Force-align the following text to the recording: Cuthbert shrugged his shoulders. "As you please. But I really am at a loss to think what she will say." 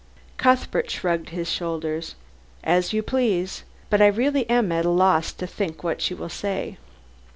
Cuthbert 0.37 0.89
shrugged 0.89 1.29
his 1.29 1.47
shoulders. 1.47 2.15
"As 2.63 2.91
you 2.91 3.03
please. 3.03 3.61
But 3.91 4.01
I 4.01 4.07
really 4.07 4.49
am 4.49 4.71
at 4.71 4.83
a 4.83 4.89
loss 4.89 5.31
to 5.33 5.45
think 5.45 5.83
what 5.83 6.01
she 6.01 6.15
will 6.15 6.27
say." 6.27 6.77